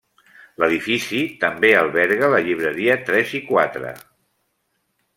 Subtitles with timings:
[0.63, 3.97] L'edifici també alberga la Llibreria Tres i Quatre.